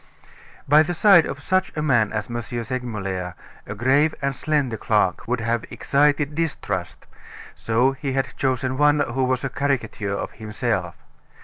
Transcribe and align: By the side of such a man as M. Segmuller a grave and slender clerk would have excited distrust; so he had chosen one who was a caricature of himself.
By 0.67 0.81
the 0.81 0.95
side 0.95 1.27
of 1.27 1.39
such 1.39 1.71
a 1.77 1.81
man 1.83 2.11
as 2.11 2.27
M. 2.27 2.37
Segmuller 2.41 3.35
a 3.67 3.75
grave 3.75 4.15
and 4.19 4.35
slender 4.35 4.75
clerk 4.75 5.27
would 5.27 5.41
have 5.41 5.63
excited 5.69 6.33
distrust; 6.33 7.05
so 7.53 7.91
he 7.91 8.13
had 8.13 8.35
chosen 8.35 8.79
one 8.79 9.01
who 9.01 9.23
was 9.23 9.43
a 9.43 9.49
caricature 9.49 10.17
of 10.17 10.31
himself. 10.31 10.95